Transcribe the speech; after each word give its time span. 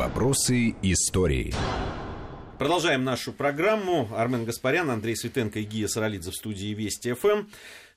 Вопросы 0.00 0.76
истории. 0.80 1.52
Продолжаем 2.58 3.04
нашу 3.04 3.34
программу. 3.34 4.08
Армен 4.16 4.46
Гаспарян, 4.46 4.88
Андрей 4.88 5.14
Светенко 5.14 5.58
и 5.58 5.64
Гия 5.64 5.88
Саралидзе 5.88 6.30
в 6.30 6.34
студии 6.36 6.72
Вести 6.72 7.12
ФМ. 7.12 7.44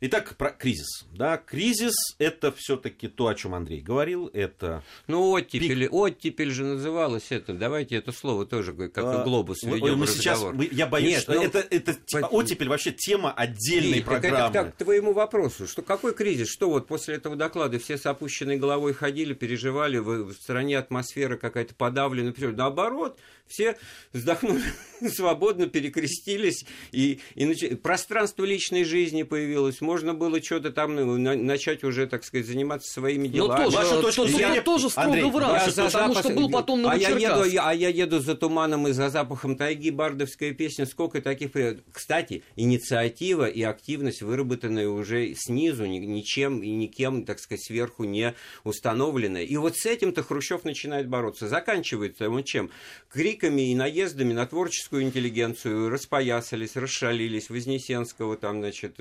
Итак, 0.06 0.36
про 0.36 0.50
кризис. 0.50 1.06
Да, 1.14 1.38
кризис 1.38 1.94
это 2.18 2.52
все-таки 2.52 3.08
то, 3.08 3.28
о 3.28 3.36
чем 3.36 3.56
Андрей 3.56 3.80
говорил. 3.80 4.30
Это 4.34 4.84
ну 5.08 5.30
оттепель, 5.32 5.84
пик... 5.84 5.94
оттепель 5.94 6.52
же 6.52 6.66
называлось 6.66 7.28
это. 7.30 7.54
Давайте 7.54 7.96
это 7.96 8.12
слово 8.12 8.46
тоже 8.46 8.74
как 8.74 8.98
а, 8.98 9.24
глобус 9.24 9.64
введем 9.64 10.00
мы 10.00 10.08
сейчас, 10.08 10.44
мы, 10.44 10.68
я 10.70 10.88
боюсь, 10.88 11.14
Нет, 11.14 11.22
что 11.22 11.34
ну, 11.36 11.44
это, 11.44 11.60
это 11.60 11.96
по... 12.12 12.18
оттепель 12.26 12.68
вообще 12.68 12.92
тема 12.92 13.32
отдельной 13.32 14.00
Нет, 14.00 14.06
программы. 14.06 14.38
Так, 14.38 14.50
это, 14.50 14.66
так, 14.66 14.76
к 14.76 14.84
твоему 14.84 15.14
вопросу, 15.14 15.68
что 15.68 15.82
какой 15.82 16.14
кризис? 16.14 16.50
Что 16.50 16.70
вот 16.70 16.86
после 16.86 17.16
этого 17.16 17.38
доклада 17.38 17.80
все 17.80 17.98
с 17.98 18.06
опущенной 18.06 18.58
головой 18.58 18.92
ходили, 18.92 19.34
переживали, 19.34 20.00
в, 20.00 20.26
в 20.26 20.34
стране 20.34 20.80
атмосфера 20.80 21.38
какая-то 21.38 21.76
подавленная. 21.76 22.34
Наоборот, 22.52 23.18
все 23.48 23.78
вздохнули 24.12 24.64
свободно, 25.16 25.68
перекрестились, 25.68 26.66
и, 26.92 27.22
и 27.36 27.46
нач... 27.46 27.64
пространство 27.82 28.44
личной 28.44 28.84
жизни 28.84 29.24
появилось 29.24 29.80
можно 29.94 30.16
было 30.16 30.42
что-то 30.42 30.72
там 30.72 30.96
ну, 30.96 31.18
начать 31.18 31.84
уже, 31.84 32.08
так 32.08 32.24
сказать, 32.24 32.48
заниматься 32.48 32.92
своими 32.92 33.28
ну, 33.28 33.34
делами. 33.34 33.60
Но 33.60 33.66
тоже, 33.66 33.78
Ваша 33.78 34.02
точка 34.02 34.26
зрения 34.26 34.62
тоже 34.62 34.90
строго 34.90 35.08
Андрей, 35.08 35.30
враг, 35.30 35.66
потому 35.66 35.90
запах... 35.90 36.20
что 36.20 36.30
был 36.32 36.50
потом 36.50 36.82
на 36.82 36.94
а 36.94 36.96
я, 36.96 37.10
еду, 37.10 37.44
а 37.62 37.74
я 37.74 37.90
еду 37.90 38.20
за 38.20 38.34
туманом 38.34 38.88
и 38.88 38.92
за 38.92 39.12
запахом 39.12 39.56
тайги, 39.56 39.92
бардовская 39.92 40.54
песня, 40.54 40.88
сколько 40.88 41.22
таких... 41.22 41.52
Кстати, 41.92 42.44
инициатива 42.56 43.46
и 43.46 43.62
активность, 43.62 44.24
выработанная 44.24 44.88
уже 44.88 45.36
снизу, 45.36 45.86
ничем 45.86 46.64
и 46.64 46.72
никем, 46.72 47.24
так 47.24 47.38
сказать, 47.38 47.64
сверху 47.64 48.04
не 48.04 48.34
установленная. 48.64 49.44
И 49.44 49.56
вот 49.58 49.78
с 49.78 49.86
этим-то 49.86 50.24
Хрущев 50.24 50.64
начинает 50.64 51.08
бороться. 51.08 51.48
Заканчивается 51.48 52.32
он 52.32 52.44
чем? 52.44 52.72
Криками 53.12 53.70
и 53.70 53.76
наездами 53.76 54.34
на 54.34 54.48
творческую 54.48 55.04
интеллигенцию 55.04 55.90
распоясались, 55.90 56.76
расшалились, 56.76 57.52
Вознесенского 57.52 58.38
там, 58.38 58.62
значит, 58.62 58.98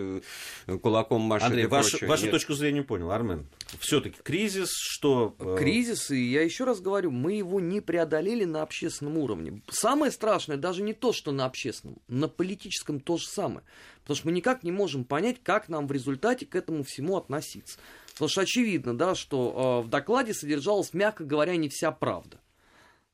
кулаком 0.83 1.22
машет 1.22 1.48
Андрей, 1.48 1.66
вашу, 1.66 2.06
вашу 2.06 2.30
точку 2.30 2.55
зрения 2.55 2.83
понял, 2.83 3.11
Армен. 3.11 3.47
Все-таки 3.80 4.16
кризис, 4.22 4.70
что... 4.77 5.34
Э, 5.38 5.56
кризис, 5.58 6.11
и 6.11 6.22
я 6.30 6.42
еще 6.42 6.64
раз 6.64 6.80
говорю, 6.80 7.11
мы 7.11 7.33
его 7.33 7.61
не 7.61 7.80
преодолели 7.80 8.44
на 8.44 8.62
общественном 8.62 9.16
уровне. 9.16 9.62
Самое 9.70 10.12
страшное 10.12 10.56
даже 10.56 10.83
не 10.83 10.92
то, 10.92 11.12
что 11.12 11.33
на 11.33 11.47
общественном, 11.47 11.97
на 12.08 12.28
политическом 12.28 13.00
то 13.00 13.16
же 13.16 13.27
самое. 13.27 13.64
Потому 14.03 14.16
что 14.16 14.27
мы 14.27 14.33
никак 14.33 14.64
не 14.64 14.72
можем 14.72 15.05
понять, 15.05 15.36
как 15.42 15.69
нам 15.69 15.86
в 15.86 15.92
результате 15.92 16.44
к 16.44 16.55
этому 16.56 16.83
всему 16.83 17.16
относиться. 17.16 17.78
Потому 18.12 18.28
что 18.28 18.41
очевидно, 18.42 18.97
да, 18.97 19.14
что 19.14 19.80
э, 19.80 19.86
в 19.86 19.88
докладе 19.88 20.34
содержалась, 20.34 20.92
мягко 20.92 21.25
говоря, 21.25 21.56
не 21.56 21.69
вся 21.69 21.92
правда. 21.92 22.38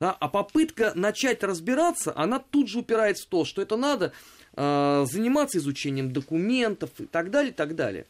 Да, 0.01 0.13
а 0.13 0.29
попытка 0.29 0.93
начать 0.95 1.43
разбираться, 1.43 2.13
она 2.15 2.39
тут 2.39 2.69
же 2.69 2.79
упирается 2.79 3.25
в 3.25 3.27
то, 3.27 3.45
что 3.45 3.61
это 3.61 3.77
надо 3.77 4.13
э, 4.55 5.05
заниматься 5.11 5.59
изучением 5.59 6.13
документов 6.13 6.91
и 6.99 7.07
так 7.07 7.31
далее, 7.31 7.51
и 7.51 7.55
так 7.55 7.75
далее. 7.75 8.07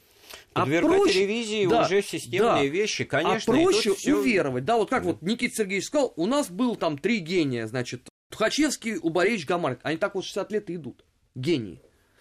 А 0.53 0.67
проще, 0.67 1.21
ревизии 1.21 1.67
да, 1.67 1.87
уже 1.87 2.03
системные 2.03 2.69
да, 2.69 2.75
вещи, 2.75 3.05
конечно. 3.05 3.55
А 3.55 3.57
проще 3.57 3.95
все... 3.95 4.17
уверовать. 4.17 4.67
Да, 4.67 4.77
вот 4.77 4.91
как 4.91 5.05
да. 5.05 5.11
вот 5.11 5.23
Никита 5.23 5.55
Сергеевич 5.55 5.87
сказал, 5.87 6.13
у 6.17 6.27
нас 6.27 6.51
был 6.51 6.77
там 6.77 6.99
три 6.99 7.21
гения, 7.21 7.67
значит, 7.67 8.09
Тухачевский, 8.31 8.99
Убаревич, 9.01 9.47
Гамарик. 9.47 9.81
Они 9.83 9.97
так 9.97 10.15
вот 10.15 10.25
60 10.25 10.53
лет 10.53 10.69
и 10.69 10.75
идут. 10.75 11.05
Гении. 11.35 11.81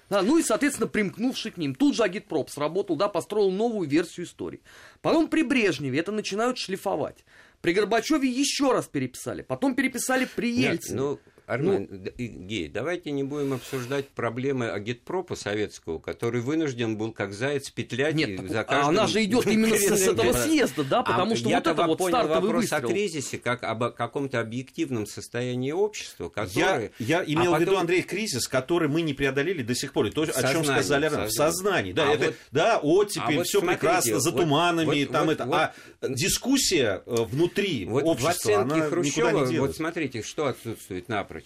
Да, 0.10 0.22
ну 0.22 0.38
и, 0.38 0.44
соответственно, 0.44 0.88
примкнувший 0.88 1.52
к 1.52 1.58
ним. 1.58 1.76
Тут 1.76 1.96
же 1.96 2.04
агитпроп 2.04 2.50
сработал, 2.50 2.96
да, 2.96 3.10
построил 3.10 3.52
новую 3.52 3.90
версию 3.90 4.26
истории. 4.26 4.62
Потом 5.02 5.28
при 5.28 5.44
Брежневе 5.44 6.00
это 6.00 6.14
начинают 6.14 6.58
шлифовать. 6.58 7.26
При 7.62 7.74
Горбачеве 7.74 8.30
еще 8.30 8.72
раз 8.72 8.88
переписали. 8.88 9.42
Потом 9.42 9.76
переписали 9.76 10.28
при 10.36 10.50
Ельцине. 10.52 10.70
Нет, 10.70 11.02
ну, 11.02 11.20
Армен, 11.48 11.88
ну, 11.90 12.12
Гей, 12.18 12.68
давайте 12.68 13.10
не 13.12 13.24
будем 13.24 13.54
обсуждать 13.54 14.10
проблемы 14.10 14.70
агитпропа 14.70 15.38
советского, 15.38 15.98
который 15.98 16.42
вынужден 16.42 16.98
был 16.98 17.14
как 17.14 17.32
заяц 17.32 17.70
петлять 17.70 18.16
Нет, 18.16 18.50
за 18.50 18.66
каждым... 18.66 18.90
она 18.90 19.08
же 19.08 19.24
идет 19.24 19.48
именно 19.48 19.78
с 19.78 20.02
этого 20.02 20.34
съезда, 20.34 20.84
да, 20.84 21.04
потому 21.04 21.32
а 21.32 21.36
что 21.38 21.48
вот 21.48 21.68
это 21.68 21.84
вот 21.88 22.02
стартовый 22.02 22.36
вопрос 22.36 22.62
выстрел. 22.64 22.90
о 22.90 22.92
кризисе, 22.92 23.38
как 23.38 23.64
об 23.64 23.94
каком-то 23.94 24.42
объективном 24.42 25.06
состоянии 25.06 25.72
общества, 25.72 26.28
которое... 26.28 26.92
Я, 27.00 27.22
я 27.22 27.24
имел 27.26 27.56
а 27.56 27.60
в 27.60 27.62
виду, 27.62 27.78
Андрей, 27.78 28.02
кризис, 28.02 28.46
который 28.50 28.90
мы 28.90 29.02
не 29.02 29.14
преодолели 29.14 29.64
до 29.64 29.74
сих 29.74 29.94
пор, 29.94 30.08
и 30.08 30.12
то, 30.12 30.24
о 30.24 30.52
чем 30.52 30.66
сказали 30.66 31.06
ранее, 31.06 31.28
в 31.28 31.32
сознании. 31.32 31.94
Да, 31.94 32.12
а 32.12 32.14
это, 32.14 32.26
вот, 32.26 32.36
да 32.52 32.80
оттепель, 32.80 33.36
а 33.36 33.38
вот 33.38 33.48
все 33.48 33.60
смотрите, 33.60 33.80
прекрасно, 33.80 34.20
за 34.20 34.32
туманами, 34.34 35.06
вот, 35.06 35.12
там 35.14 35.26
вот, 35.28 35.32
это... 35.32 35.46
Вот, 35.46 35.56
а 35.56 35.74
дискуссия 36.10 37.04
э, 37.06 37.16
внутри 37.24 37.86
вот 37.86 38.04
общества, 38.04 38.32
в 38.32 38.36
оценке 38.36 38.82
Хрущева, 38.82 39.46
вот 39.62 39.78
смотрите, 39.78 40.22
что 40.24 40.48
отсутствует 40.48 41.08
напрочь. 41.08 41.37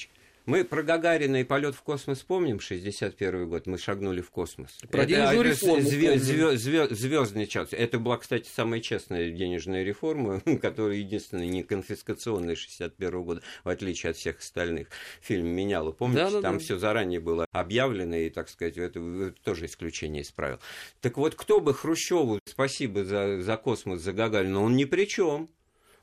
Мы 0.45 0.63
про 0.65 0.81
Гагарина 0.81 1.41
и 1.41 1.43
полет 1.43 1.75
в 1.75 1.83
космос 1.83 2.23
помним, 2.23 2.59
61 2.59 3.47
год, 3.47 3.67
мы 3.67 3.77
шагнули 3.77 4.21
в 4.21 4.31
космос. 4.31 4.79
Про 4.89 5.05
денежную 5.05 5.43
реформу. 5.43 6.95
звездный 6.95 7.45
час. 7.45 7.69
Это 7.71 7.99
была, 7.99 8.17
кстати, 8.17 8.49
самая 8.49 8.79
честная 8.79 9.29
денежная 9.29 9.83
реформа, 9.83 10.41
которая 10.61 10.97
единственная 10.97 11.47
не 11.47 11.61
конфискационная 11.61 12.55
61 12.55 13.23
года, 13.23 13.41
в 13.63 13.69
отличие 13.69 14.09
от 14.11 14.17
всех 14.17 14.39
остальных. 14.39 14.87
Фильм 15.21 15.47
меняла. 15.47 15.91
Помните, 15.91 16.23
да, 16.23 16.31
да, 16.31 16.41
там 16.41 16.53
да. 16.53 16.59
все 16.59 16.77
заранее 16.79 17.19
было 17.19 17.45
объявлено, 17.51 18.15
и, 18.15 18.29
так 18.31 18.49
сказать, 18.49 18.77
это, 18.77 18.99
это 18.99 19.35
тоже 19.43 19.65
исключение 19.67 20.23
из 20.23 20.31
правил. 20.31 20.59
Так 21.01 21.17
вот, 21.17 21.35
кто 21.35 21.61
бы 21.61 21.73
Хрущеву, 21.75 22.39
спасибо 22.45 23.03
за, 23.03 23.41
за 23.41 23.57
космос, 23.57 24.01
за 24.01 24.11
Гагарина, 24.11 24.61
он 24.61 24.75
ни 24.75 24.85
при 24.85 25.05
чем. 25.05 25.49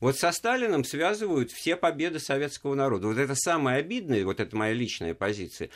Вот 0.01 0.17
со 0.17 0.33
Сталином 0.33 0.85
связывают 0.85 1.51
все 1.51 1.77
победы 1.77 2.19
советского 2.19 2.75
народа. 2.75 3.09
Вот 3.09 3.19
это 3.19 3.35
самое 3.35 3.79
обидное, 3.79 4.25
вот 4.25 4.41
это 4.41 4.57
моя 4.57 4.73
личная 4.73 5.15
позиция. 5.15 5.71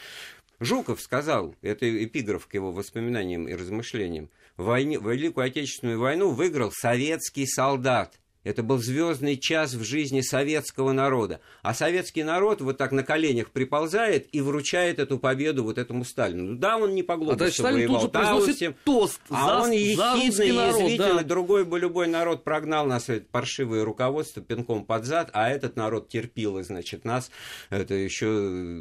Жуков 0.61 1.01
сказал, 1.01 1.57
это 1.61 2.05
эпиграф 2.05 2.47
к 2.47 2.55
его 2.55 2.71
воспоминаниям 2.71 3.49
и 3.49 3.55
размышлениям, 3.55 4.31
войне, 4.57 4.99
Великую 4.99 5.47
Отечественную 5.47 5.99
войну 5.99 6.31
выиграл 6.31 6.71
советский 6.73 7.47
солдат. 7.47 8.21
Это 8.45 8.63
был 8.63 8.79
звездный 8.79 9.37
час 9.37 9.75
в 9.75 9.85
жизни 9.85 10.21
советского 10.21 10.93
народа. 10.93 11.41
А 11.63 11.75
советский 11.75 12.25
народ 12.25 12.61
вот 12.61 12.77
так 12.77 12.91
на 12.93 13.05
коленях 13.05 13.51
приползает 13.51 14.29
и 14.33 14.41
вручает 14.41 14.99
эту 14.99 15.19
победу 15.19 15.63
вот 15.63 15.79
этому 15.79 16.05
Сталину. 16.05 16.57
Да, 16.57 16.77
он 16.77 16.95
не 16.95 17.03
по 17.03 17.17
глобусу 17.17 17.67
а 17.67 17.73
воевал. 17.73 18.03
Тут 18.03 18.15
же 18.15 18.27
да, 18.27 18.37
он 18.37 18.53
всем... 18.53 18.75
тост 18.85 19.21
а 19.31 19.47
за, 19.47 19.65
он 19.65 19.71
ехидный, 19.71 20.49
язвительный. 20.49 21.23
Да. 21.23 21.23
Другой 21.23 21.65
бы 21.65 21.79
любой 21.79 22.09
народ 22.09 22.43
прогнал 22.43 22.87
нас 22.87 23.09
это 23.09 23.25
паршивое 23.31 23.85
руководство 23.85 24.43
пинком 24.43 24.85
под 24.85 25.05
зад, 25.05 25.31
а 25.33 25.49
этот 25.49 25.77
народ 25.77 26.09
терпел, 26.09 26.59
и, 26.59 26.63
значит, 26.63 27.05
нас 27.05 27.31
это 27.71 27.95
еще 27.95 28.27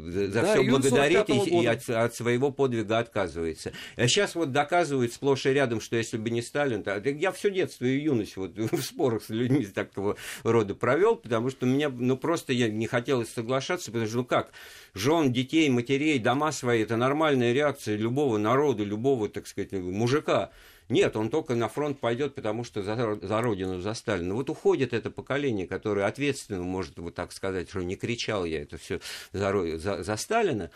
за 0.08 0.28
да, 0.28 0.52
все 0.54 0.62
благодарить 0.62 1.28
и, 1.28 1.62
и 1.62 1.66
от, 1.66 1.88
от 1.88 2.14
своего 2.14 2.50
подвига 2.50 2.98
отказывается. 2.98 3.72
А 3.96 4.08
сейчас 4.08 4.34
вот 4.34 4.50
доказывают 4.50 5.12
сплошь 5.12 5.46
и 5.46 5.50
рядом, 5.50 5.80
что 5.80 5.96
если 5.96 6.16
бы 6.16 6.30
не 6.30 6.42
Сталин, 6.42 6.82
то... 6.82 6.98
я 6.98 7.30
все 7.30 7.50
детство 7.50 7.84
и 7.84 7.98
юность 7.98 8.36
вот 8.36 8.56
в 8.56 8.82
спорах 8.82 9.22
с 9.22 9.28
людьми 9.28 9.51
людьми 9.52 9.66
такого 9.66 10.16
рода 10.42 10.74
провел, 10.74 11.16
потому 11.16 11.50
что 11.50 11.66
меня, 11.66 11.88
ну, 11.88 12.16
просто 12.16 12.52
я 12.52 12.68
не 12.68 12.86
хотелось 12.86 13.30
соглашаться, 13.30 13.90
потому 13.90 14.06
что, 14.06 14.16
ну, 14.18 14.24
как, 14.24 14.52
жен, 14.94 15.32
детей, 15.32 15.68
матерей, 15.70 16.18
дома 16.18 16.52
свои, 16.52 16.82
это 16.82 16.96
нормальная 16.96 17.52
реакция 17.52 17.96
любого 17.96 18.38
народа, 18.38 18.84
любого, 18.84 19.28
так 19.28 19.46
сказать, 19.46 19.72
мужика. 19.72 20.50
Нет, 20.88 21.16
он 21.16 21.30
только 21.30 21.54
на 21.54 21.68
фронт 21.68 22.00
пойдет, 22.00 22.34
потому 22.34 22.64
что 22.64 22.82
за, 22.82 23.18
за 23.22 23.40
родину, 23.40 23.80
за 23.80 23.94
Сталина. 23.94 24.34
Вот 24.34 24.50
уходит 24.50 24.92
это 24.92 25.10
поколение, 25.10 25.66
которое 25.66 26.06
ответственно 26.06 26.62
может 26.62 26.98
вот 26.98 27.14
так 27.14 27.32
сказать, 27.32 27.70
что 27.70 27.82
не 27.82 27.96
кричал 27.96 28.44
я 28.44 28.62
это 28.62 28.76
все 28.76 29.00
за, 29.32 29.78
за, 29.78 30.02
за 30.02 30.16
Сталина, 30.16 30.70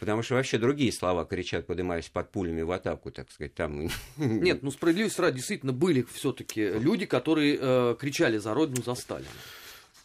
Потому 0.00 0.22
что 0.22 0.34
вообще 0.34 0.56
другие 0.56 0.90
слова 0.92 1.26
кричат, 1.26 1.66
поднимаясь 1.66 2.08
под 2.08 2.30
пулями 2.30 2.62
в 2.62 2.70
атаку, 2.72 3.10
так 3.10 3.30
сказать, 3.30 3.54
там. 3.54 3.90
Нет, 4.16 4.62
ну 4.62 4.70
справедливости 4.70 5.20
ради, 5.20 5.36
действительно, 5.36 5.72
были 5.72 6.06
все-таки 6.10 6.70
люди, 6.70 7.04
которые 7.04 7.58
э, 7.60 7.96
кричали 8.00 8.38
за 8.38 8.54
родину, 8.54 8.82
за 8.82 8.94
Сталина 8.94 9.28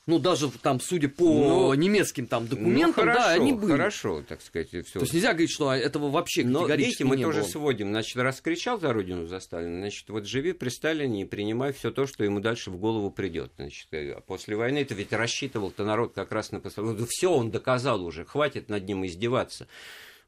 ну, 0.08 0.20
даже 0.20 0.52
там, 0.52 0.80
судя 0.80 1.10
по 1.10 1.24
ну, 1.24 1.74
немецким 1.74 2.28
там 2.28 2.48
документам, 2.48 2.90
ну, 2.90 2.94
хорошо, 2.94 3.20
да, 3.20 3.30
они 3.32 3.54
были. 3.54 3.72
Хорошо, 3.72 4.24
так 4.28 4.42
сказать, 4.42 4.70
все. 4.70 4.82
То 4.82 5.00
есть 5.00 5.14
нельзя 5.14 5.30
говорить, 5.30 5.52
что 5.52 5.74
этого 5.74 6.12
вообще 6.12 6.44
категорически 6.44 6.72
Но, 6.72 6.78
видите, 6.78 7.06
мы 7.06 7.18
не 7.18 7.24
тоже 7.24 7.42
было. 7.42 7.48
сводим. 7.48 7.90
Значит, 7.90 8.18
раз 8.18 8.40
кричал 8.40 8.80
за 8.80 8.94
родину, 8.94 9.26
за 9.26 9.40
Сталина, 9.40 9.80
значит, 9.80 10.08
вот 10.10 10.28
живи 10.28 10.54
при 10.54 10.70
Сталине 10.70 11.24
и 11.24 11.26
принимай 11.26 11.74
все 11.74 11.90
то, 11.90 12.06
что 12.06 12.24
ему 12.24 12.40
дальше 12.40 12.70
в 12.70 12.78
голову 12.78 13.10
придет. 13.10 13.52
Значит, 13.56 13.88
э, 13.94 14.22
после 14.28 14.56
войны 14.56 14.80
это 14.80 14.94
ведь 14.94 15.12
рассчитывал-то 15.12 15.84
народ 15.84 16.14
как 16.14 16.32
раз 16.32 16.52
на... 16.52 16.62
Все 17.08 17.32
он 17.32 17.50
доказал 17.50 18.06
уже, 18.06 18.26
хватит 18.26 18.70
над 18.70 18.88
ним 18.88 19.08
издеваться. 19.08 19.68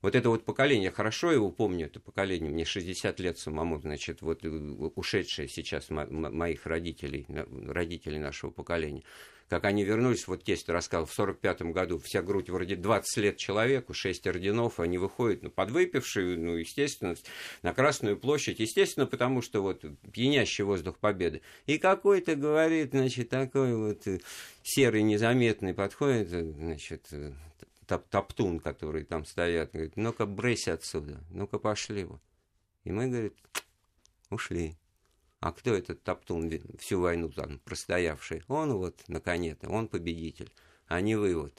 Вот 0.02 0.16
это 0.16 0.30
вот 0.30 0.46
поколение, 0.46 0.92
хорошо 0.92 1.32
его 1.32 1.52
помню, 1.52 1.88
это 1.88 2.00
поколение, 2.00 2.52
мне 2.52 2.66
60 2.66 3.20
лет 3.20 3.40
самому, 3.40 3.80
значит, 3.82 4.22
вот 4.22 4.46
э, 4.46 4.50
ушедшее 4.50 5.48
сейчас 5.48 5.90
моих 5.90 6.66
родителей, 6.66 7.26
родителей 7.28 8.20
нашего 8.20 8.52
поколения 8.52 9.04
как 9.50 9.64
они 9.66 9.84
вернулись, 9.84 10.28
вот 10.28 10.44
тесть 10.44 10.68
рассказал, 10.70 11.06
в 11.06 11.14
45 11.14 11.62
году 11.74 12.00
вся 12.00 12.22
грудь 12.22 12.50
вроде 12.50 12.76
20 12.76 13.18
лет 13.18 13.38
человеку, 13.38 13.94
6 13.94 14.28
орденов, 14.28 14.80
они 14.80 14.98
выходят, 14.98 15.44
ну, 15.44 15.50
подвыпившие, 15.50 16.38
ну, 16.38 16.56
естественно, 16.58 17.16
на 17.64 17.74
Красную 17.74 18.18
площадь, 18.18 18.60
естественно, 18.60 19.06
потому 19.06 19.42
что 19.42 19.62
вот 19.62 19.86
пьянящий 20.12 20.64
воздух 20.64 20.98
победы. 20.98 21.42
И 21.66 21.78
какой-то, 21.78 22.36
говорит, 22.36 22.92
значит, 22.92 23.30
такой 23.30 23.76
вот 23.76 24.06
э, 24.08 24.20
серый 24.64 25.04
незаметный 25.04 25.74
подходит, 25.74 26.34
э, 26.34 26.44
значит, 26.44 27.06
топ 27.88 28.08
топтун, 28.10 28.60
который 28.60 29.04
там 29.04 29.26
стоят, 29.26 29.72
говорит, 29.72 29.98
ну-ка, 29.98 30.26
брысь 30.26 30.68
отсюда, 30.68 31.24
ну-ка, 31.30 31.58
пошли. 31.58 32.04
Вот. 32.04 32.22
И 32.84 32.92
мы, 32.92 33.08
говорит, 33.08 33.36
ушли. 34.30 34.78
А 35.40 35.52
кто 35.52 35.74
этот 35.74 36.04
Топтун 36.04 36.52
всю 36.80 37.00
войну 37.00 37.30
там 37.30 37.60
простоявший? 37.60 38.44
Он 38.48 38.74
вот 38.74 39.08
на 39.08 39.22
коне-то, 39.22 39.70
он 39.70 39.88
победитель, 39.88 40.52
а 40.88 41.00
не 41.00 41.16
вы 41.16 41.36
вот. 41.36 41.54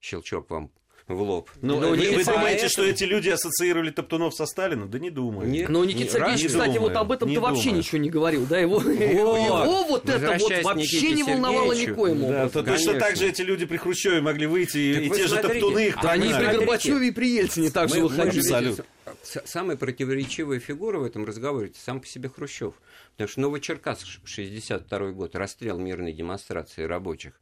Щелчок 0.00 0.50
вам 0.50 0.70
в 1.14 1.22
лоб. 1.22 1.50
Ну, 1.60 1.80
ну, 1.80 1.90
вы, 1.90 1.96
вы 1.96 2.24
думаете, 2.24 2.68
что 2.68 2.84
эти 2.84 3.04
люди 3.04 3.28
ассоциировали 3.28 3.90
Топтунов 3.90 4.34
со 4.34 4.46
Сталином? 4.46 4.90
Да 4.90 4.98
не 4.98 5.10
думаю. 5.10 5.48
Нет, 5.48 5.68
Но 5.68 5.84
Никита 5.84 6.12
Сергеевич, 6.12 6.46
кстати, 6.46 6.74
думаю, 6.74 6.80
вот 6.80 6.96
об 6.96 7.12
этом-то 7.12 7.40
вообще 7.40 7.72
ничего 7.72 7.98
не 7.98 8.10
говорил. 8.10 8.46
Да, 8.46 8.58
его, 8.58 8.78
вот. 8.78 8.90
его 8.90 9.84
вот 9.84 10.08
это 10.08 10.36
вот 10.38 10.62
вообще 10.62 11.12
не 11.12 11.22
волновало 11.22 11.72
никоим 11.72 12.20
да, 12.20 12.26
образом. 12.26 12.50
То, 12.50 12.62
точно 12.62 12.94
так 12.94 13.16
же 13.16 13.28
эти 13.28 13.42
люди 13.42 13.66
при 13.66 13.76
Хрущеве 13.76 14.20
могли 14.20 14.46
выйти, 14.46 14.94
так 14.94 15.02
и 15.02 15.08
те 15.08 15.28
смотрите, 15.28 15.28
же 15.28 15.36
Топтуны 15.36 15.86
их 15.86 15.98
Да 16.02 16.10
они 16.12 16.28
при 16.28 16.46
Горбачеве 16.56 17.08
и 17.08 17.10
при 17.10 17.36
Ельцине 17.36 17.70
так 17.70 17.88
же 17.88 18.00
выходили. 18.02 18.74
Самая 19.22 19.76
противоречивая 19.76 20.60
фигура 20.60 20.98
в 20.98 21.04
этом 21.04 21.24
разговоре– 21.24 21.72
сам 21.84 22.00
по 22.00 22.06
себе 22.06 22.28
Хрущев. 22.28 22.74
Потому 23.12 23.28
что 23.28 23.40
Новочеркасск, 23.40 24.06
62 24.24 25.10
год, 25.10 25.34
расстрел 25.34 25.78
мирной 25.78 26.12
демонстрации 26.12 26.84
рабочих 26.84 27.34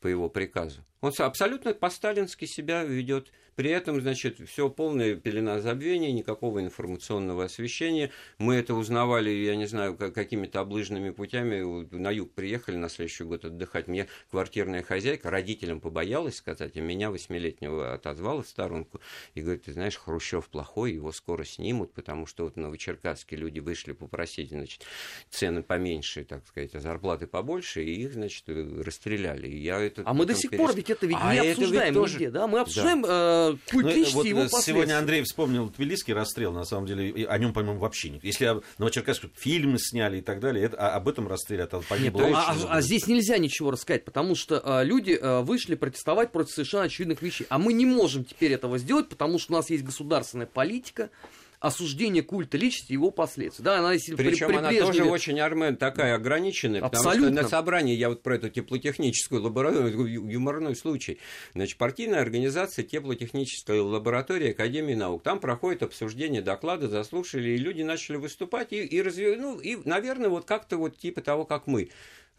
по 0.00 0.06
его 0.06 0.28
приказу. 0.28 0.84
Он 1.00 1.12
абсолютно 1.18 1.74
по-сталински 1.74 2.44
себя 2.44 2.84
ведет. 2.84 3.32
При 3.60 3.68
этом, 3.72 4.00
значит, 4.00 4.38
все 4.48 4.70
полная 4.70 5.16
пелена 5.16 5.60
забвения, 5.60 6.12
никакого 6.12 6.62
информационного 6.62 7.44
освещения. 7.44 8.10
Мы 8.38 8.54
это 8.54 8.72
узнавали, 8.72 9.28
я 9.28 9.54
не 9.54 9.66
знаю, 9.66 9.98
какими-то 9.98 10.60
облыжными 10.60 11.10
путями. 11.10 11.86
На 11.94 12.10
юг 12.10 12.32
приехали 12.32 12.76
на 12.76 12.88
следующий 12.88 13.24
год 13.24 13.44
отдыхать. 13.44 13.86
Мне 13.86 14.06
квартирная 14.30 14.82
хозяйка 14.82 15.28
родителям 15.28 15.82
побоялась 15.82 16.36
сказать, 16.36 16.74
а 16.74 16.80
меня 16.80 17.10
восьмилетнего 17.10 17.92
отозвала 17.92 18.42
в 18.42 18.48
сторонку 18.48 19.02
и 19.34 19.42
говорит, 19.42 19.64
ты 19.64 19.74
знаешь, 19.74 19.98
Хрущев 19.98 20.48
плохой, 20.48 20.94
его 20.94 21.12
скоро 21.12 21.44
снимут, 21.44 21.92
потому 21.92 22.24
что 22.24 22.44
вот 22.44 22.56
новочеркасские 22.56 23.40
люди 23.40 23.58
вышли 23.58 23.92
попросить, 23.92 24.48
значит, 24.48 24.86
цены 25.28 25.62
поменьше, 25.62 26.24
так 26.24 26.46
сказать, 26.46 26.74
а 26.74 26.80
зарплаты 26.80 27.26
побольше, 27.26 27.84
и 27.84 28.04
их, 28.04 28.14
значит, 28.14 28.44
расстреляли. 28.48 29.48
И 29.48 29.58
я 29.58 29.78
это 29.78 30.02
а 30.06 30.14
мы 30.14 30.24
до 30.24 30.34
сих 30.34 30.48
перес... 30.48 30.64
пор 30.64 30.74
ведь 30.74 30.88
это 30.88 31.06
ведь 31.06 31.18
а 31.20 31.34
не 31.34 31.50
обсуждаем 31.50 31.92
тоже... 31.92 32.14
нигде, 32.14 32.30
да? 32.30 32.46
Мы 32.46 32.60
обсуждаем 32.60 33.02
да. 33.02 33.49
Э, 33.52 33.70
культически 33.70 34.12
ну, 34.12 34.18
вот 34.18 34.26
его 34.26 34.60
Сегодня 34.60 34.98
Андрей 34.98 35.22
вспомнил 35.22 35.70
Тбилисский 35.70 36.12
расстрел, 36.14 36.52
на 36.52 36.64
самом 36.64 36.86
деле, 36.86 37.26
о 37.26 37.38
нем, 37.38 37.52
по-моему, 37.52 37.78
вообще 37.78 38.10
нет. 38.10 38.24
Если 38.24 38.44
о 38.44 38.60
Новочеркасске 38.78 39.30
фильмы 39.36 39.78
сняли 39.78 40.18
и 40.18 40.20
так 40.20 40.40
далее, 40.40 40.64
это, 40.64 40.76
а, 40.76 40.96
об 40.96 41.08
этом 41.08 41.28
расстреле 41.28 41.64
это 41.64 41.80
погибло 41.80 42.22
нет, 42.22 42.34
а, 42.34 42.52
а, 42.52 42.76
а 42.76 42.80
здесь 42.80 43.06
нельзя 43.06 43.38
ничего 43.38 43.70
рассказать, 43.70 44.04
потому 44.04 44.34
что 44.34 44.60
а, 44.62 44.82
люди 44.82 45.18
а, 45.20 45.42
вышли 45.42 45.74
протестовать 45.74 46.32
против 46.32 46.52
совершенно 46.52 46.84
очевидных 46.84 47.22
вещей. 47.22 47.46
А 47.48 47.58
мы 47.58 47.72
не 47.72 47.86
можем 47.86 48.24
теперь 48.24 48.52
этого 48.52 48.78
сделать, 48.78 49.08
потому 49.08 49.38
что 49.38 49.52
у 49.52 49.56
нас 49.56 49.70
есть 49.70 49.84
государственная 49.84 50.46
политика, 50.46 51.10
осуждение 51.60 52.22
культа 52.22 52.56
личности 52.56 52.92
и 52.92 52.94
его 52.94 53.10
последствий. 53.10 53.62
Да, 53.62 53.78
она, 53.78 53.92
если 53.92 54.14
Причем 54.14 54.48
при, 54.48 54.56
при 54.56 54.58
она 54.58 54.72
тоже 54.72 55.04
очень, 55.04 55.38
Армен, 55.38 55.76
такая 55.76 56.14
ограниченная, 56.14 56.80
Абсолютно. 56.80 57.12
потому 57.12 57.32
что 57.34 57.42
на 57.42 57.48
собрании, 57.48 57.94
я 57.94 58.08
вот 58.08 58.22
про 58.22 58.36
эту 58.36 58.48
теплотехническую 58.48 59.42
лабораторию, 59.42 60.26
юморной 60.26 60.74
случай, 60.74 61.18
значит, 61.54 61.76
партийная 61.76 62.22
организация 62.22 62.82
теплотехнической 62.82 63.80
лаборатории 63.80 64.52
Академии 64.52 64.94
наук, 64.94 65.22
там 65.22 65.38
проходит 65.38 65.82
обсуждение 65.82 66.40
доклада, 66.40 66.88
заслушали, 66.88 67.50
и 67.50 67.56
люди 67.58 67.82
начали 67.82 68.16
выступать, 68.16 68.72
и, 68.72 68.82
и, 68.82 69.02
разве, 69.02 69.36
ну, 69.36 69.60
и 69.60 69.76
наверное, 69.84 70.30
вот 70.30 70.46
как-то 70.46 70.78
вот 70.78 70.96
типа 70.96 71.20
того, 71.20 71.44
как 71.44 71.66
мы 71.66 71.90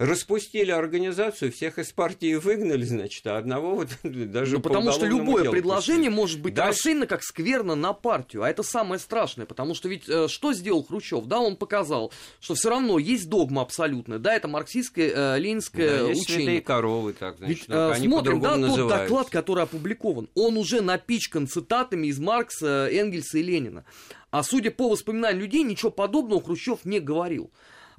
распустили 0.01 0.71
организацию, 0.71 1.51
всех 1.51 1.77
из 1.77 1.91
партии 1.91 2.33
выгнали, 2.33 2.83
значит, 2.83 3.25
а 3.27 3.37
одного 3.37 3.75
вот 3.75 3.89
даже 4.03 4.55
ну, 4.55 4.61
потому 4.61 4.91
что 4.91 5.05
любое 5.05 5.49
предложение 5.49 6.09
пустили. 6.09 6.21
может 6.21 6.41
быть 6.41 6.53
Дальше... 6.55 6.69
расценено 6.71 7.05
как 7.05 7.23
скверно 7.23 7.75
на 7.75 7.93
партию, 7.93 8.41
а 8.41 8.49
это 8.49 8.63
самое 8.63 8.99
страшное, 8.99 9.45
потому 9.45 9.75
что 9.75 9.89
ведь 9.89 10.09
э, 10.09 10.27
что 10.27 10.53
сделал 10.53 10.83
Хрущев? 10.83 11.25
Да, 11.25 11.39
он 11.39 11.55
показал, 11.55 12.11
что 12.39 12.55
все 12.55 12.69
равно 12.69 12.97
есть 12.97 13.29
догма 13.29 13.61
абсолютная, 13.61 14.17
да, 14.17 14.33
это 14.33 14.47
марксистское, 14.47 15.35
э, 15.35 15.39
ленинское 15.39 15.99
да, 15.99 16.07
есть 16.07 16.29
учение. 16.29 16.61
коровы, 16.61 17.13
так, 17.13 17.37
значит, 17.37 17.59
ведь, 17.59 17.69
э, 17.69 17.91
они 17.91 18.07
смотрим, 18.07 18.41
да, 18.41 18.55
тот 18.55 18.89
доклад, 18.89 19.29
который 19.29 19.63
опубликован, 19.63 20.29
он 20.33 20.57
уже 20.57 20.81
напичкан 20.81 21.47
цитатами 21.47 22.07
из 22.07 22.17
Маркса, 22.17 22.89
Энгельса 22.91 23.37
и 23.37 23.43
Ленина. 23.43 23.85
А 24.31 24.43
судя 24.43 24.71
по 24.71 24.89
воспоминаниям 24.89 25.41
людей, 25.41 25.63
ничего 25.63 25.91
подобного 25.91 26.41
Хрущев 26.41 26.85
не 26.85 26.99
говорил. 26.99 27.51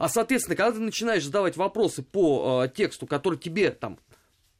А, 0.02 0.08
соответственно, 0.08 0.56
когда 0.56 0.72
ты 0.72 0.80
начинаешь 0.80 1.22
задавать 1.22 1.56
вопросы 1.56 2.02
по 2.02 2.64
э, 2.64 2.68
тексту, 2.76 3.06
который 3.06 3.38
тебе 3.38 3.70
там 3.70 4.00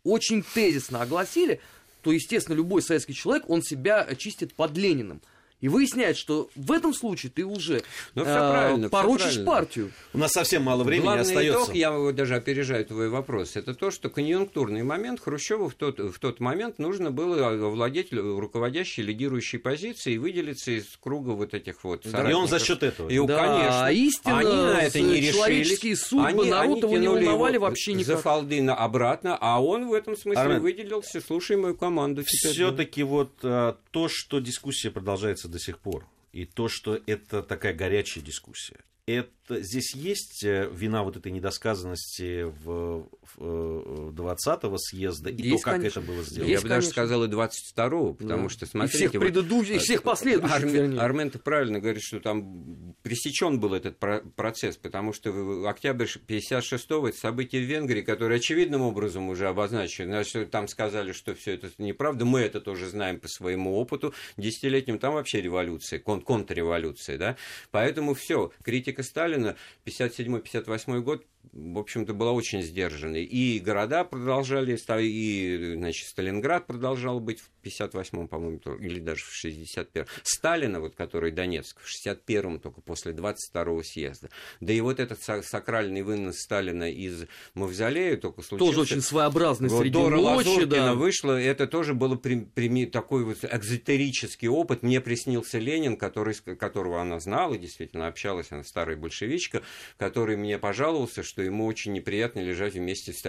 очень 0.05 0.44
тезисно 0.44 1.03
огласили, 1.03 1.61
то, 2.03 2.12
естественно, 2.12 2.55
любой 2.55 2.81
советский 2.81 3.12
человек, 3.12 3.50
он 3.50 3.61
себя 3.61 4.06
чистит 4.17 4.55
под 4.55 4.77
Лениным. 4.77 5.21
И 5.62 5.69
выясняет, 5.69 6.17
что 6.17 6.50
в 6.56 6.73
этом 6.73 6.93
случае 6.93 7.31
ты 7.31 7.44
уже 7.44 7.82
ну, 8.14 8.25
э, 8.26 8.88
порочишь 8.91 9.44
партию. 9.44 9.93
У 10.12 10.19
нас 10.19 10.32
совсем 10.32 10.64
мало 10.64 10.82
времени 10.82 11.05
Главный 11.05 11.23
остается. 11.23 11.62
Итог, 11.62 11.75
я 11.75 11.93
вот 11.93 12.17
даже 12.17 12.35
опережаю 12.35 12.85
твой 12.85 13.09
вопрос, 13.09 13.55
это 13.55 13.73
то, 13.73 13.93
что 13.93 14.11
конъюнктурный 14.11 14.82
момент 14.82 15.20
Хрущеву 15.20 15.69
в 15.69 15.75
тот, 15.75 16.00
в 16.00 16.19
тот 16.19 16.41
момент 16.41 16.81
нужно 16.81 17.12
было 17.12 17.49
овладеть 17.49 18.12
руководящей, 18.12 19.05
лидирующей 19.05 19.61
позицией 19.61 20.17
и 20.17 20.19
выделиться 20.19 20.73
из 20.73 20.87
круга 21.00 21.31
вот 21.31 21.55
этих 21.55 21.85
вот 21.85 22.03
да, 22.11 22.29
И 22.29 22.32
он 22.35 22.49
за 22.49 22.58
счет 22.58 22.82
этого. 22.82 23.08
И, 23.08 23.25
да, 23.25 23.38
конечно. 23.38 23.87
А 23.87 23.93
истинно, 23.93 24.38
они 24.38 24.56
на 24.56 24.81
это 24.82 25.00
не 25.00 25.23
человеческие 25.23 25.97
судьбы 25.97 26.26
они, 26.26 26.50
народ 26.50 26.82
они 26.85 26.94
его 26.94 26.99
не 26.99 27.06
волновали 27.06 27.55
его 27.55 27.67
вообще 27.67 27.93
никак. 27.93 28.06
За 28.06 28.17
Фалдына 28.17 28.75
обратно, 28.75 29.38
а 29.41 29.62
он 29.62 29.88
в 29.88 29.93
этом 29.93 30.17
смысле 30.17 30.43
Армен, 30.43 30.61
выделился. 30.61 31.20
Слушай 31.20 31.56
мою 31.56 31.76
команду. 31.76 32.25
Все-таки 32.26 33.05
вот 33.05 33.31
а, 33.44 33.76
то, 33.93 34.08
что 34.08 34.41
дискуссия 34.41 34.91
продолжается 34.91 35.52
до 35.53 35.61
сих 35.61 35.79
пор. 35.79 36.09
И 36.33 36.45
то, 36.47 36.69
что 36.69 36.99
это 37.07 37.43
такая 37.43 37.75
горячая 37.75 38.25
дискуссия. 38.25 38.81
Это, 39.05 39.61
здесь 39.61 39.97
есть 39.97 40.45
э, 40.45 40.71
вина 40.73 41.03
вот 41.03 41.17
этой 41.17 41.33
недосказанности 41.33 42.45
в, 42.45 43.09
в 43.35 44.13
20-го 44.13 44.79
съезда 44.79 45.29
и 45.29 45.43
есть, 45.43 45.65
то, 45.65 45.71
как 45.71 45.75
конечно. 45.79 45.99
это 45.99 46.09
было 46.09 46.23
сделано. 46.23 46.49
Есть, 46.49 46.63
Я 46.63 46.69
бы 46.69 46.69
даже 46.69 46.87
сказал 46.87 47.25
и 47.25 47.29
22-го, 47.29 48.15
потому 48.15 48.45
да. 48.45 48.49
что, 48.49 48.67
смотрите... 48.67 49.05
И 49.05 49.09
всех 49.09 49.21
предыдущих, 49.21 49.75
вот, 49.75 49.83
всех 49.83 50.03
последующих. 50.05 50.55
Армен, 50.55 51.01
Армен 51.01 51.31
правильно 51.31 51.81
говорит, 51.81 52.01
что 52.01 52.21
там 52.21 52.95
пресечен 53.03 53.59
был 53.59 53.75
этот 53.75 53.99
процесс, 54.37 54.77
потому 54.77 55.13
что 55.13 55.33
в 55.33 55.69
октябрь 55.69 56.07
56-го 56.07 57.09
это 57.09 57.19
событие 57.19 57.61
в 57.61 57.69
Венгрии, 57.69 58.03
которое 58.03 58.37
очевидным 58.37 58.83
образом 58.83 59.29
уже 59.31 59.49
обозначено. 59.49 60.23
Там 60.47 60.69
сказали, 60.69 61.11
что 61.11 61.35
все 61.35 61.55
это 61.55 61.71
неправда. 61.79 62.25
Мы 62.25 62.43
это 62.43 62.61
тоже 62.61 62.89
знаем 62.89 63.19
по 63.19 63.27
своему 63.27 63.77
опыту 63.77 64.15
десятилетним. 64.37 65.01
Там 65.01 65.15
вообще 65.15 65.41
революция, 65.41 65.99
кон 65.99 66.21
контрреволюция, 66.21 67.19
да? 67.19 67.37
Поэтому 67.73 68.15
все, 68.15 68.53
критика 68.63 68.92
Сталина 69.01 69.56
57-58 69.87 71.01
год 71.01 71.27
в 71.53 71.79
общем-то, 71.79 72.15
была 72.15 72.32
очень 72.32 72.63
сдержанной. 72.63 73.25
И 73.25 73.58
города 73.58 74.05
продолжали, 74.05 74.79
и, 75.01 75.75
значит, 75.77 76.08
Сталинград 76.08 76.67
продолжал 76.67 77.20
быть 77.20 77.41
в 77.41 77.51
58-м, 77.63 78.29
по-моему, 78.29 78.61
или 78.81 79.01
даже 79.01 79.22
в 79.25 79.44
61-м. 79.44 80.06
Сталина, 80.22 80.81
вот, 80.81 80.94
который 80.94 81.32
Донецк, 81.32 81.79
в 81.81 81.87
61-м, 81.87 82.61
только 82.61 82.81
после 82.81 83.13
22-го 83.13 83.82
съезда. 83.82 84.31
Да 84.61 84.72
и 84.72 84.81
вот 84.81 85.01
этот 85.01 85.20
сакральный 85.22 86.03
вынос 86.03 86.39
Сталина 86.39 86.91
из 86.91 87.27
Мавзолея 87.55 88.17
только 88.17 88.43
случился... 88.43 88.77
Тоже 88.77 88.81
очень 88.81 89.03
своеобразный 89.03 89.69
вот, 89.69 89.81
среди 89.81 89.93
Дора 89.93 90.17
ночи, 90.17 90.65
да. 90.65 90.94
вышло, 90.94 91.39
это 91.39 91.67
тоже 91.67 91.94
был 91.94 92.17
при, 92.17 92.41
при, 92.41 92.87
такой 92.87 93.25
вот 93.25 93.39
экзотерический 93.43 94.49
опыт. 94.49 94.82
Мне 94.82 95.01
приснился 95.01 95.58
Ленин, 95.58 95.96
который, 95.96 96.34
которого 96.34 97.01
она 97.01 97.20
знала, 97.20 97.58
действительно 97.58 98.06
общалась, 98.06 98.51
она 98.51 98.65
старая 98.65 98.96
большевичка, 98.96 99.63
который 99.99 100.37
мне 100.37 100.58
пожаловался, 100.58 101.22
что 101.32 101.41
ему 101.41 101.65
очень 101.65 101.94
неприятно 101.94 102.41
лежать 102.41 102.74
вместе 102.74 103.15
с 103.15 103.22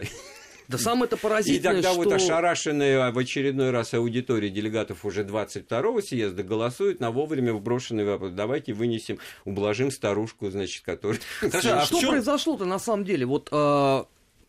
да 0.68 0.78
самое 0.78 1.06
это 1.06 1.16
поразительное, 1.18 1.60
И 1.60 1.82
тогда 1.82 1.92
что... 1.92 2.04
вот 2.04 2.12
ошарашенная 2.12 3.12
в 3.12 3.18
очередной 3.18 3.72
раз 3.72 3.94
аудитория 3.94 4.50
делегатов 4.50 5.06
уже 5.06 5.24
22-го 5.24 6.02
съезда 6.02 6.44
голосует 6.44 7.00
на 7.00 7.12
вовремя 7.12 7.54
вброшенный 7.54 8.06
вопрос. 8.06 8.32
Давайте 8.32 8.74
вынесем, 8.74 9.20
ублажим 9.46 9.90
старушку, 9.90 10.50
значит, 10.50 10.84
которая... 10.84 11.20
Хорошо, 11.40 11.74
а 11.74 11.86
что 11.86 12.00
чем... 12.00 12.10
произошло-то 12.10 12.66
на 12.66 12.80
самом 12.80 13.06
деле? 13.06 13.26
Вот 13.26 13.50
э, 13.52 14.04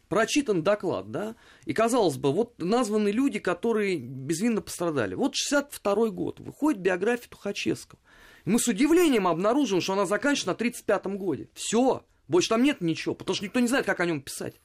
прочитан 0.09 0.63
доклад, 0.63 1.11
да, 1.11 1.37
и, 1.65 1.73
казалось 1.73 2.17
бы, 2.17 2.33
вот 2.33 2.55
названы 2.59 3.11
люди, 3.11 3.39
которые 3.39 3.97
безвинно 3.97 4.63
пострадали. 4.63 5.15
Вот 5.15 5.35
62 5.37 6.11
год, 6.11 6.41
выходит 6.41 6.81
биография 6.81 7.29
Тухачевского. 7.29 8.01
И 8.45 8.51
мы 8.51 8.59
с 8.59 8.69
удивлением 8.69 9.27
обнаружим, 9.27 9.81
что 9.81 9.95
она 9.95 10.07
заканчивается 10.07 10.65
на 10.65 10.69
35-м 10.69 11.19
годе. 11.19 11.49
Все, 11.55 12.05
больше 12.29 12.49
там 12.49 12.63
нет 12.63 12.81
ничего, 12.81 13.15
потому 13.15 13.35
что 13.35 13.45
никто 13.45 13.61
не 13.61 13.69
знает, 13.69 13.87
как 13.87 14.01
о 14.01 14.07
нем 14.07 14.21
писать. 14.21 14.61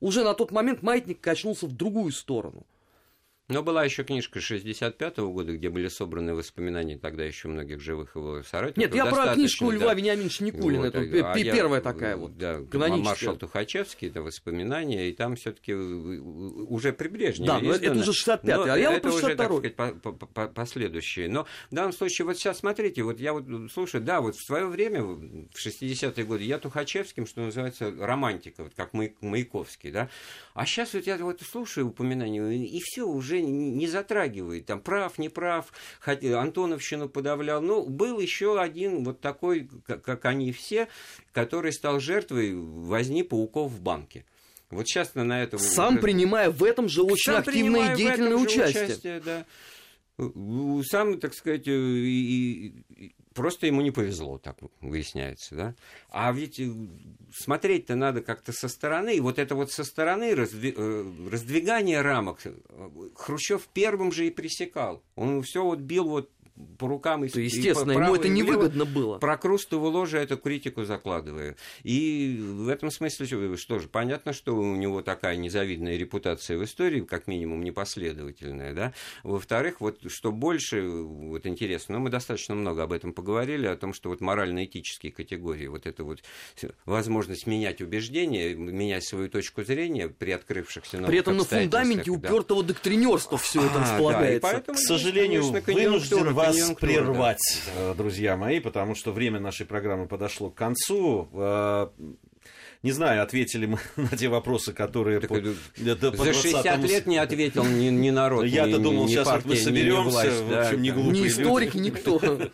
Уже 0.00 0.24
на 0.24 0.34
тот 0.34 0.50
момент 0.50 0.82
маятник 0.82 1.20
качнулся 1.20 1.66
в 1.66 1.72
другую 1.72 2.12
сторону. 2.12 2.66
Но 3.52 3.62
была 3.62 3.84
еще 3.84 4.02
книжка 4.02 4.38
65-го 4.38 5.30
года, 5.30 5.52
где 5.52 5.68
были 5.68 5.88
собраны 5.88 6.34
воспоминания 6.34 6.96
тогда 6.96 7.24
еще 7.24 7.48
многих 7.48 7.80
живых 7.80 8.16
его 8.16 8.42
соратников. 8.42 8.78
Нет, 8.78 8.94
я 8.94 9.04
про 9.06 9.34
книжку 9.34 9.70
да. 9.70 9.76
Льва 9.76 9.94
Вениаминовича 9.94 10.44
Никулина, 10.44 10.84
вот, 10.84 10.94
это 10.94 11.32
а 11.32 11.34
первая 11.34 11.80
я, 11.80 11.84
такая 11.84 12.16
вот, 12.16 12.38
да, 12.38 12.60
Маршал 12.72 13.36
Тухачевский, 13.36 14.08
это 14.08 14.22
воспоминания, 14.22 15.10
и 15.10 15.12
там 15.12 15.36
все 15.36 15.52
таки 15.52 15.74
уже 15.74 16.94
при 16.94 17.08
Брежневе 17.08 17.46
Да, 17.46 17.58
но 17.58 17.74
это 17.74 17.92
уже 17.92 18.12
65-й, 18.12 18.70
а 18.70 18.76
я 18.78 18.92
это 18.94 19.08
вот 19.08 19.16
уже, 19.22 19.36
так 19.36 19.52
сказать, 19.52 19.76
по, 19.76 19.88
по, 19.92 20.12
по, 20.12 20.48
последующие. 20.48 21.28
Но 21.28 21.46
в 21.70 21.74
данном 21.74 21.92
случае, 21.92 22.24
вот 22.24 22.38
сейчас 22.38 22.60
смотрите, 22.60 23.02
вот 23.02 23.20
я 23.20 23.34
вот 23.34 23.44
слушаю, 23.70 24.02
да, 24.02 24.22
вот 24.22 24.34
в 24.34 24.46
свое 24.46 24.66
время, 24.66 25.02
в 25.02 25.50
60-е 25.54 26.24
годы, 26.24 26.44
я 26.44 26.58
Тухачевским, 26.58 27.26
что 27.26 27.42
называется, 27.42 27.92
романтика, 27.98 28.64
вот 28.64 28.72
как 28.74 28.94
Маяковский, 28.94 29.90
да, 29.90 30.08
а 30.54 30.64
сейчас 30.64 30.94
вот 30.94 31.06
я 31.06 31.18
вот 31.18 31.42
слушаю 31.42 31.88
упоминания, 31.88 32.66
и 32.66 32.80
все 32.80 33.02
уже 33.02 33.41
не 33.42 33.86
затрагивает, 33.86 34.66
там 34.66 34.80
прав, 34.80 35.18
не 35.18 35.28
прав, 35.28 35.72
Антоновщину 36.04 37.08
подавлял. 37.08 37.60
Ну, 37.60 37.86
был 37.86 38.18
еще 38.20 38.60
один 38.60 39.04
вот 39.04 39.20
такой, 39.20 39.68
как 39.86 40.24
они 40.24 40.52
все, 40.52 40.88
который 41.32 41.72
стал 41.72 42.00
жертвой 42.00 42.54
возни 42.54 43.22
пауков 43.22 43.70
в 43.70 43.80
банке. 43.80 44.24
Вот 44.70 44.88
сейчас 44.88 45.14
на 45.14 45.42
этом... 45.42 45.58
Сам 45.58 45.94
уже... 45.94 46.02
принимая 46.02 46.50
в 46.50 46.64
этом 46.64 46.88
же 46.88 47.02
очень 47.02 47.32
Сам 47.32 47.40
активное 47.40 47.92
и 47.92 47.96
деятельное 47.96 48.36
участие. 48.36 48.84
участие 48.84 49.20
да. 49.20 49.44
Сам, 50.88 51.20
так 51.20 51.34
сказать, 51.34 51.66
и, 51.66 52.84
и, 52.96 53.14
просто 53.34 53.66
ему 53.66 53.80
не 53.80 53.90
повезло, 53.90 54.38
так 54.38 54.56
выясняется, 54.80 55.54
да. 55.54 55.74
А 56.10 56.32
ведь 56.32 56.60
э, 56.60 56.70
смотреть-то 57.34 57.94
надо 57.94 58.22
как-то 58.22 58.52
со 58.52 58.68
стороны, 58.68 59.16
и 59.16 59.20
вот 59.20 59.38
это 59.38 59.54
вот 59.54 59.70
со 59.70 59.84
стороны 59.84 60.34
раздви... 60.34 60.74
Э, 60.76 61.28
раздвигание 61.30 62.00
рамок 62.00 62.40
э, 62.44 62.52
Хрущев 63.14 63.68
первым 63.72 64.12
же 64.12 64.26
и 64.26 64.30
пресекал. 64.30 65.02
Он 65.14 65.42
все 65.42 65.64
вот 65.64 65.80
бил 65.80 66.08
вот 66.08 66.30
по 66.82 66.88
рукам 66.88 67.24
и 67.24 67.28
естественно, 67.28 67.92
и 67.92 67.94
ему 67.94 68.16
это 68.16 68.28
невыгодно 68.28 68.84
было. 68.84 69.18
Прокрустову 69.18 69.86
ложе 69.86 70.18
эту 70.18 70.36
критику 70.36 70.82
закладываю. 70.82 71.54
И 71.84 72.40
в 72.42 72.68
этом 72.68 72.90
смысле, 72.90 73.56
что 73.56 73.78
же, 73.78 73.86
понятно, 73.86 74.32
что 74.32 74.56
у 74.56 74.74
него 74.74 75.00
такая 75.00 75.36
незавидная 75.36 75.96
репутация 75.96 76.58
в 76.58 76.64
истории, 76.64 77.02
как 77.02 77.28
минимум 77.28 77.62
непоследовательная, 77.62 78.74
да. 78.74 78.92
Во-вторых, 79.22 79.80
вот 79.80 80.00
что 80.10 80.32
больше, 80.32 80.82
вот 80.82 81.46
интересно, 81.46 81.98
ну, 81.98 82.00
мы 82.00 82.10
достаточно 82.10 82.56
много 82.56 82.82
об 82.82 82.92
этом 82.92 83.12
поговорили, 83.12 83.66
о 83.66 83.76
том, 83.76 83.94
что 83.94 84.08
вот 84.08 84.20
морально-этические 84.20 85.12
категории, 85.12 85.68
вот 85.68 85.86
это 85.86 86.02
вот 86.02 86.18
возможность 86.84 87.46
менять 87.46 87.80
убеждения, 87.80 88.54
менять 88.56 89.04
свою 89.06 89.28
точку 89.28 89.62
зрения 89.62 90.08
при 90.08 90.32
открывшихся 90.32 90.96
новых 90.96 91.10
При 91.10 91.20
этом 91.20 91.36
на 91.36 91.44
фундаменте 91.44 92.10
да. 92.10 92.12
упертого 92.12 92.64
доктринерства 92.64 93.38
все 93.38 93.64
это 93.64 93.76
а, 93.76 93.82
располагается. 93.82 94.40
Да, 94.40 94.52
поэтому, 94.52 94.76
К 94.76 94.80
сожалению, 94.80 95.62
конечно, 95.64 95.72
вынужден 95.74 96.34
вас 96.34 96.71
прервать, 96.74 97.62
да. 97.66 97.90
Э, 97.90 97.94
друзья 97.94 98.36
мои, 98.36 98.60
потому 98.60 98.94
что 98.94 99.12
время 99.12 99.40
нашей 99.40 99.66
программы 99.66 100.06
подошло 100.06 100.50
к 100.50 100.54
концу. 100.54 101.28
Э, 101.32 101.88
не 102.82 102.90
знаю, 102.90 103.22
ответили 103.22 103.66
мы 103.66 103.78
на 103.96 104.16
те 104.16 104.28
вопросы, 104.28 104.72
которые... 104.72 105.20
Так, 105.20 105.30
по, 105.30 105.36
это, 105.36 106.10
по 106.12 106.24
за 106.24 106.32
60 106.32 106.78
лет 106.84 107.06
не 107.06 107.18
ответил 107.18 107.64
ни, 107.64 107.88
ни 107.88 108.10
народ, 108.10 108.44
Я-то 108.46 108.78
ни, 108.78 108.82
думал, 108.82 109.04
ни 109.04 109.08
сейчас 109.08 109.28
партия, 109.28 109.48
вот 109.48 109.56
мы 109.56 109.60
соберемся, 109.60 110.00
ни 110.00 110.10
власть, 110.10 110.40
в 110.40 110.58
общем, 110.58 110.76
да, 110.76 110.76
не 110.76 110.90
глупые 110.90 111.22
Ни 111.22 111.28
историк, 111.28 111.74
люди. 111.74 111.86
никто. 111.86 112.20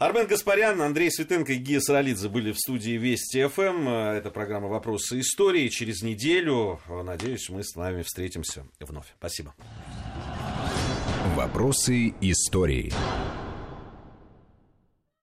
Армен 0.00 0.26
Гаспарян, 0.26 0.80
Андрей 0.80 1.10
Светенко 1.10 1.52
и 1.52 1.56
Гия 1.56 1.78
Саралидзе 1.78 2.30
были 2.30 2.52
в 2.52 2.58
студии 2.58 2.92
Вести 2.92 3.46
ФМ. 3.46 3.86
Это 3.86 4.30
программа 4.30 4.66
«Вопросы 4.66 5.20
истории». 5.20 5.68
Через 5.68 6.00
неделю, 6.00 6.80
надеюсь, 6.88 7.50
мы 7.50 7.62
с 7.62 7.76
вами 7.76 8.00
встретимся 8.00 8.64
вновь. 8.80 9.08
Спасибо. 9.18 9.54
Вопросы 11.36 12.14
истории. 12.22 12.94